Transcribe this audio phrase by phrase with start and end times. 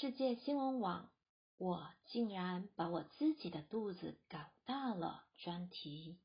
[0.00, 1.10] 世界新闻网，
[1.56, 5.24] 我竟然把我自己的肚子搞大了。
[5.38, 6.20] 专题，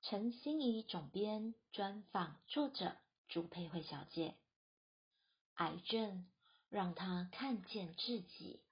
[0.00, 2.96] 陈心怡总编专访作者
[3.28, 4.38] 朱佩慧小姐，
[5.56, 6.30] 癌症
[6.70, 8.62] 让她看见自己。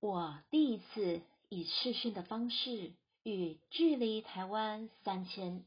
[0.00, 2.92] 我第一次以视讯的方式
[3.22, 5.64] 与距离台湾三千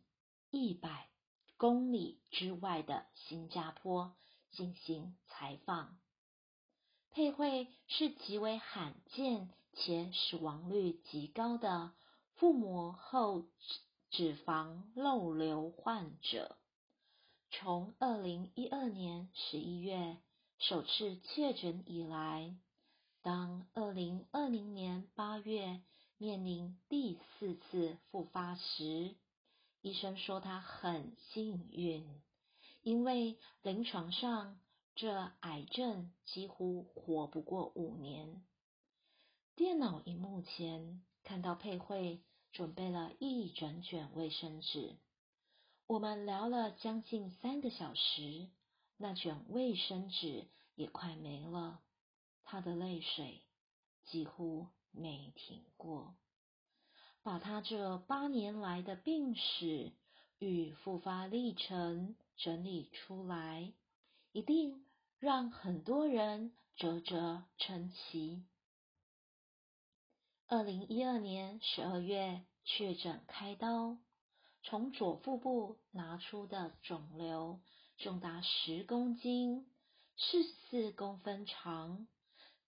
[0.52, 1.10] 一百
[1.58, 4.16] 公里之外的新加坡
[4.52, 5.98] 进行采访。
[7.12, 11.91] 佩慧是极为罕见且死亡率极高的
[12.35, 13.45] 腹膜后
[14.12, 16.57] 脂肪漏瘤患者，
[17.52, 20.17] 从二零一二年十一月
[20.57, 22.55] 首次确诊以来。
[23.21, 25.81] 当二零二零年八月
[26.18, 29.16] 面临第四次复发时，
[29.81, 32.21] 医生说他很幸运，
[32.82, 34.60] 因为临床上
[34.96, 38.44] 这癌症几乎活不过五年。
[39.55, 42.21] 电脑荧幕前看到佩慧
[42.52, 44.96] 准备了一整卷卫生纸，
[45.86, 48.49] 我们聊了将近三个小时，
[48.98, 51.82] 那卷卫生纸也快没了。
[52.43, 53.43] 他的泪水
[54.05, 56.16] 几乎没停过，
[57.21, 59.91] 把他这八年来的病史
[60.40, 63.73] 与复发历程整理出来，
[64.31, 64.85] 一定
[65.19, 68.44] 让很多人啧啧称奇。
[70.47, 73.97] 二零一二年十二月确诊开刀，
[74.63, 77.59] 从左腹部拿出的肿瘤
[77.97, 79.69] 重达十公斤，
[80.18, 82.07] 四四公分长。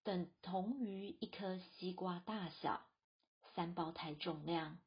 [0.04, 2.82] 等同于一颗西瓜大小，
[3.54, 4.80] 三胞胎重量。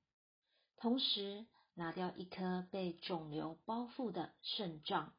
[0.76, 5.12] 同时拿掉一颗被肿瘤包覆的肾脏、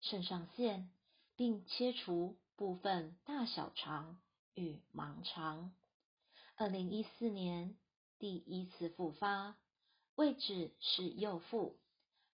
[0.00, 0.90] 肾上腺，
[1.36, 4.20] 并切除部分大小肠
[4.54, 5.72] 与盲肠。
[6.56, 7.76] 二零一四年
[8.18, 9.56] 第一次复发，
[10.14, 11.78] 位置是右腹，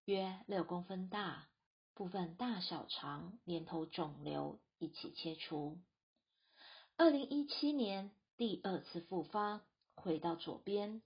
[0.05, 1.49] 约六公分大，
[1.95, 5.79] 部分大小肠连同肿瘤一起切除。
[6.97, 9.63] 二零一七年第二次复发，
[9.95, 11.03] 回到左边，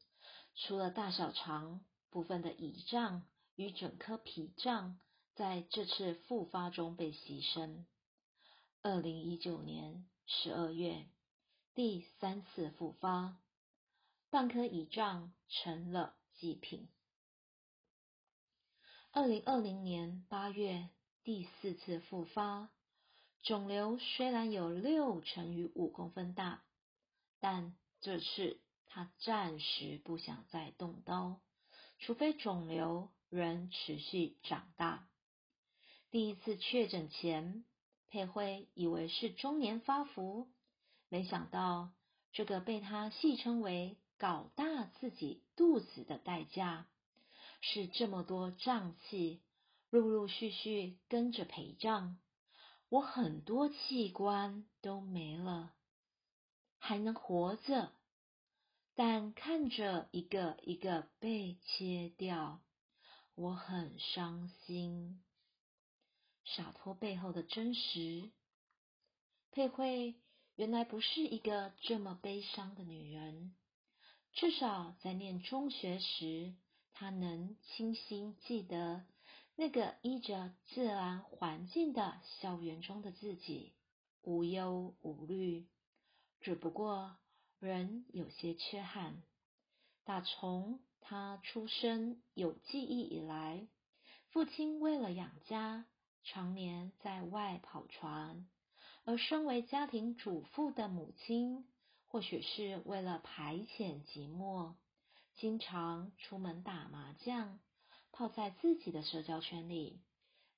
[0.55, 3.23] 除了大小肠部分的胰脏
[3.55, 4.99] 与整颗脾脏，
[5.35, 7.85] 在这次复发中被牺牲。
[8.83, 11.07] 二零一九年十二月
[11.75, 13.37] 第三次复发，
[14.31, 16.89] 半颗胰脏成了祭品。
[19.11, 20.89] 二零二零年八月
[21.25, 22.71] 第四次复发。
[23.43, 26.65] 肿瘤虽然有六乘以五公分大，
[27.39, 31.41] 但这次他暂时不想再动刀，
[32.09, 35.07] 除非肿瘤仍持续长大。
[36.11, 37.67] 第一次确诊前，
[38.09, 40.49] 佩慧以为是中年发福，
[41.11, 41.91] 没想到
[42.33, 46.87] 这个被他戏称为“搞大自己肚子”的代价，
[47.61, 49.43] 是这么多脏器
[49.91, 52.17] 陆陆续续跟着陪葬。
[52.89, 55.75] 我很多器官都没了，
[56.79, 57.93] 还能活着，
[58.99, 62.61] 但看着一个一个被切掉，
[63.37, 65.23] 我很伤心。
[66.45, 68.33] 洒脱背后的真实，
[69.53, 70.17] 佩慧
[70.57, 73.55] 原来不是一个这么悲伤的女人。
[74.33, 76.57] 至少在念中学时，
[76.93, 79.05] 她能清晰记得。
[79.55, 83.75] 那个依着自然环境的校园中的自己，
[84.23, 85.69] 无忧无虑，
[86.41, 87.17] 只不过
[87.61, 89.23] 人有些缺憾。
[90.05, 93.67] 打从他出生有记忆以来，
[94.31, 95.87] 父亲为了养家，
[96.25, 98.47] 常年在外跑船；
[99.05, 101.67] 而身为家庭主妇的母亲，
[102.07, 104.75] 或许是为了排遣寂寞，
[105.37, 107.59] 经常出门打麻将。
[108.11, 110.01] 泡在自己的社交圈里，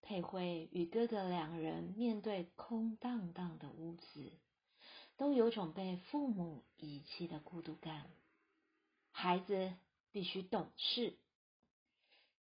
[0.00, 4.32] 佩慧与哥哥两人面对空荡荡的屋子，
[5.20, 8.10] 都有种被父母遗弃的孤独感。
[9.10, 9.74] 孩子
[10.12, 11.18] 必须懂事，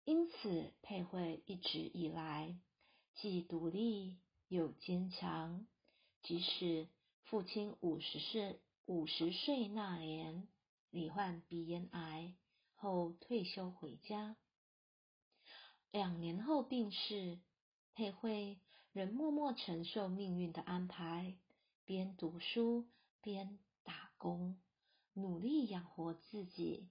[0.04, 2.56] 因此佩慧一直以来
[3.16, 4.16] 既独立
[4.46, 5.66] 又坚强。
[6.22, 6.86] 即使
[7.24, 10.46] 父亲五十岁五十岁那年
[10.90, 12.32] 罹患鼻咽癌
[12.76, 14.36] 后退休回家。
[15.90, 17.40] 两年后病逝，
[17.94, 18.60] 佩慧
[18.92, 21.34] 仍默默承受命运的安排，
[21.88, 22.86] 边读书
[23.22, 24.60] 边打工，
[25.14, 26.90] 努力养活自己。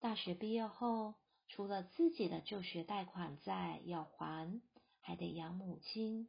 [0.00, 1.14] 大学毕业后，
[1.46, 4.60] 除了自己的就学贷款债要还，
[4.98, 6.28] 还得养母亲。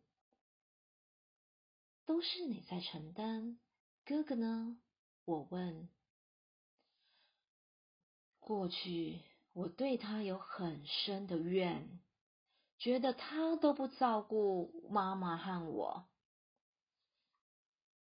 [2.05, 3.57] 都是你在承担，
[4.05, 4.77] 哥哥呢？
[5.25, 5.89] 我问。
[8.39, 9.21] 过去
[9.53, 11.99] 我对他有很深的怨，
[12.77, 16.07] 觉得他都不照顾妈妈和我。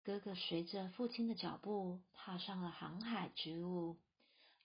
[0.03, 3.97] 哥哥随着父亲的脚步踏上了航海之路，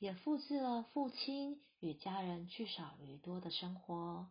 [0.01, 4.29] 也复制了父亲与家人聚少离多的生活。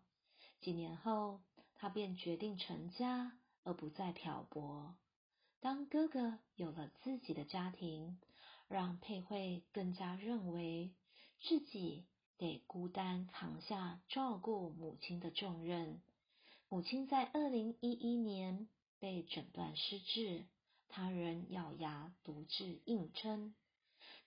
[0.59, 1.39] 几年后，
[1.75, 4.97] 他便决定成家，而不再漂泊。
[5.61, 8.19] 当哥哥有了自己的家庭，
[8.67, 10.93] 让佩慧更加认为
[11.39, 12.05] 自己
[12.37, 16.01] 得孤单扛下照顾母亲的重任。
[16.67, 18.67] 母亲在二零一一年
[18.99, 20.45] 被诊断失智。
[20.89, 23.53] 他人咬牙独自硬撑，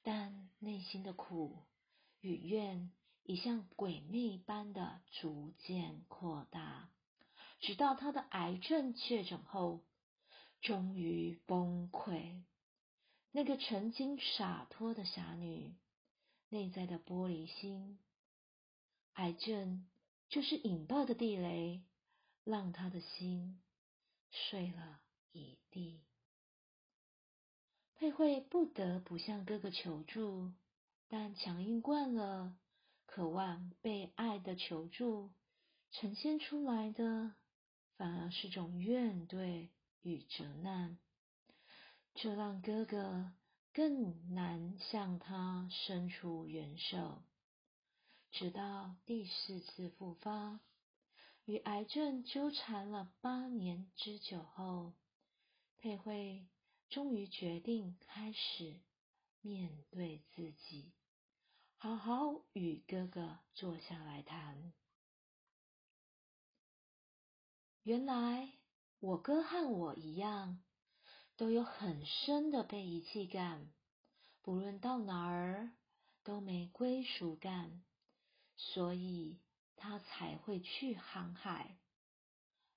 [0.02, 1.58] 但内心的苦
[2.20, 2.92] 与怨
[3.22, 6.90] 已像鬼魅般的逐渐扩大，
[7.60, 9.82] 直到他的癌症确诊后，
[10.60, 12.42] 终于崩溃。
[13.32, 15.74] 那个曾经洒脱的侠女，
[16.48, 17.98] 内在的玻璃心，
[19.14, 19.88] 癌症
[20.28, 21.82] 就是引爆的地雷，
[22.44, 23.60] 让他的心
[24.30, 25.00] 碎了
[25.32, 26.02] 一地。
[28.00, 30.55] 佩慧不得不向哥哥求助，
[31.08, 32.56] 但强硬惯了，
[33.05, 35.31] 渴望被爱的求助，
[35.91, 37.35] 呈现出来的
[37.99, 39.69] 反而是种怨怼
[40.00, 40.97] 与责难，
[42.14, 43.35] 这让哥哥
[43.75, 47.23] 更难向他伸出援手。
[48.31, 50.58] 直到第四次复发，
[51.44, 54.94] 与癌症纠缠了八年之久后，
[55.76, 56.47] 佩慧。
[56.90, 58.81] 终于决定开始
[59.40, 60.92] 面对自己，
[61.76, 64.72] 好好与哥哥坐下来谈。
[67.84, 68.52] 原来
[68.98, 70.60] 我哥和我一样，
[71.37, 73.72] 都有很深的被遗弃感，
[74.42, 75.70] 不论到哪儿
[76.25, 77.84] 都没归属感，
[78.56, 79.38] 所以
[79.76, 81.78] 他才会去航海。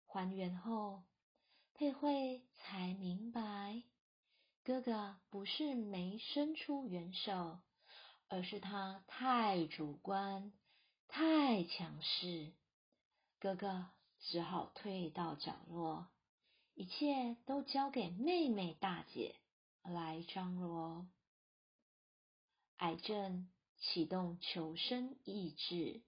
[0.06, 1.04] 还原后，
[1.74, 3.43] 佩慧才明白。
[4.66, 7.60] 哥哥不是没伸出援手，
[8.30, 10.54] 而是他太主观、
[11.10, 12.54] 太强势。
[13.40, 13.88] 哥哥
[14.20, 16.08] 只好退到角落，
[16.76, 19.36] 一切都交给妹妹大姐
[19.84, 21.06] 来张罗。
[22.78, 23.50] 癌症
[23.80, 26.02] 启动求生意志，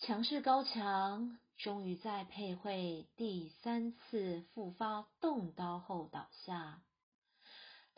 [0.00, 6.82] 强势高强，终于在佩慧第三次复发动刀后倒下。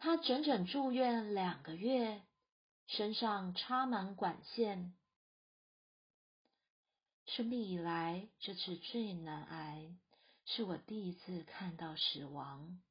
[0.02, 2.22] 他整整住院两个月，
[2.88, 4.96] 身上插满管线。
[7.24, 9.94] 生病以来，这次最难挨，
[10.44, 12.82] 是我第一次看到死亡，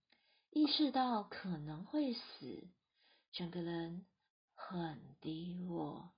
[0.51, 2.69] 意识到可能会死，
[3.33, 4.05] 整个人
[4.55, 6.13] 很低落。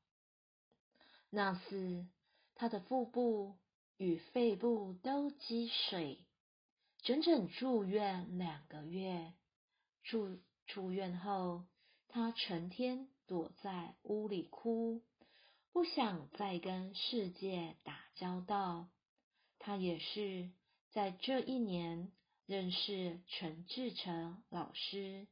[1.32, 2.06] 那次，
[2.54, 3.58] 他的腹部
[3.98, 6.24] 与肺部都积水，
[7.02, 9.34] 整整住院两个月，
[10.04, 10.40] 住。
[10.66, 11.66] 出院后，
[12.08, 15.02] 他成天躲在屋里哭，
[15.72, 18.90] 不想再跟世界打交道。
[19.60, 20.52] 他也是
[20.92, 22.12] 在这一年
[22.46, 25.28] 认识陈志成老师，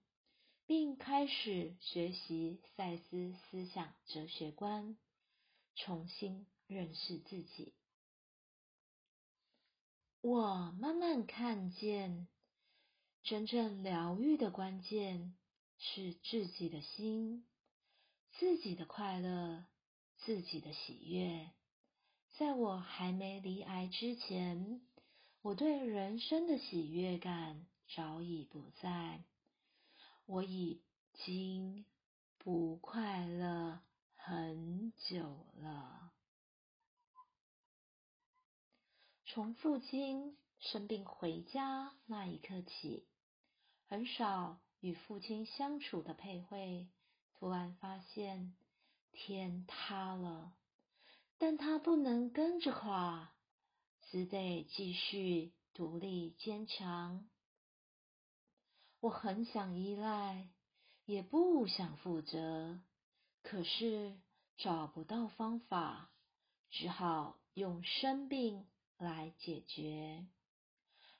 [0.66, 4.98] 并开始学习赛斯思想哲学观，
[5.76, 7.74] 重新认识自己。
[10.22, 12.28] 我慢慢看见。
[13.24, 15.38] 真正疗愈的关键
[15.78, 17.46] 是自己的心，
[18.32, 19.66] 自己的快乐，
[20.18, 21.52] 自己的喜悦。
[22.32, 24.82] 在我还没离癌之前，
[25.42, 29.24] 我对人生的喜悦感早已不在，
[30.26, 30.82] 我已
[31.14, 31.86] 经
[32.40, 33.82] 不快乐
[34.16, 36.12] 很久了。
[39.26, 43.08] 从父亲生病回家那一刻起。
[43.92, 46.88] 很少与父亲相处的佩慧，
[47.34, 48.56] 突然发现
[49.12, 50.54] 天塌了，
[51.38, 53.34] 但他不能跟着垮，
[54.04, 57.28] 只得继续独立坚强。
[59.02, 60.48] 我很想依赖，
[61.04, 62.80] 也不想负责，
[63.44, 64.18] 可是
[64.56, 66.10] 找不到方法，
[66.70, 68.66] 只好用生病
[68.98, 70.26] 来解决。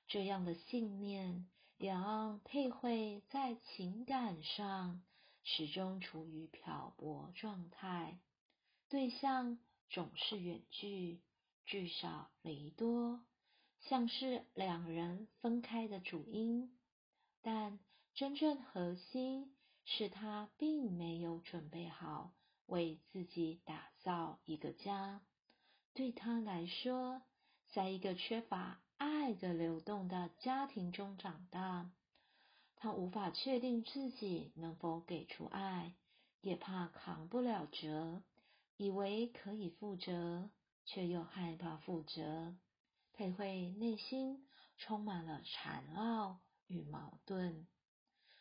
[0.08, 1.50] 这样的信念。
[1.82, 5.02] 让佩慧在情感上
[5.44, 8.20] 始终处于漂泊状态，
[8.88, 9.58] 对象
[9.90, 11.22] 总是远距，
[11.66, 13.26] 聚少离多，
[13.80, 16.78] 像是两人分开的主因，
[17.42, 17.80] 但
[18.14, 22.32] 真正核心是他并没有准备好
[22.68, 25.24] 为自己打造一个家。
[25.96, 27.24] 对他来说，
[27.72, 31.90] 在一个缺乏爱的流动的家庭中长大，
[32.76, 35.94] 他无法确定自己能否给出爱，
[36.42, 38.22] 也怕扛不了责，
[38.76, 40.50] 以为可以负责，
[40.86, 42.56] 却又害怕负责。
[43.14, 44.46] 佩慧内心
[44.78, 47.68] 充满了缠绕与矛盾。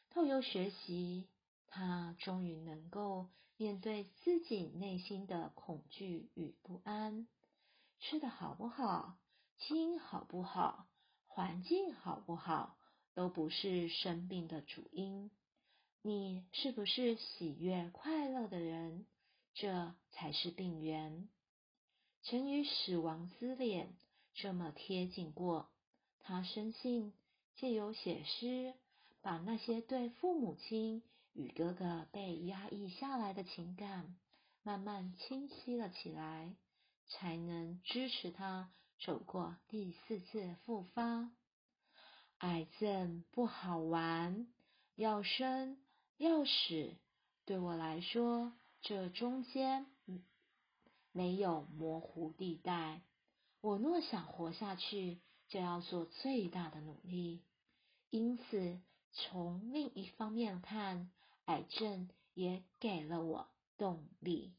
[0.08, 1.28] 透过学习，
[1.68, 7.28] 他终于能够面对自己内心的恐惧与不安。
[8.00, 9.18] 吃的好不好，
[9.58, 10.86] 心好不好，
[11.26, 12.76] 环境好不好，
[13.14, 15.30] 都不是生病的主因。
[16.02, 19.04] 你是不是喜悦快乐的人，
[19.52, 21.28] 这才是病源。
[22.22, 23.94] 曾与死亡之脸
[24.32, 25.70] 这么贴近过，
[26.20, 27.12] 他深信
[27.56, 28.74] 借由写诗，
[29.20, 31.02] 把那些对父母亲
[31.34, 34.16] 与哥哥被压抑下来的情感，
[34.62, 36.56] 慢慢清晰了起来。
[37.10, 41.30] 才能支持他走过第四次复发。
[42.38, 44.46] 癌症不好玩，
[44.94, 45.76] 要生
[46.16, 46.96] 要死，
[47.44, 49.84] 对我来说，这中间
[51.12, 53.02] 没有模糊地带。
[53.60, 57.42] 我若想活下去，就要做最大的努力。
[58.08, 58.80] 因此，
[59.12, 61.10] 从另一方面看，
[61.44, 64.54] 癌症也给了我动力。